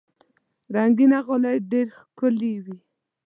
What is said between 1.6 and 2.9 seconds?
ډېر ښکلي وي.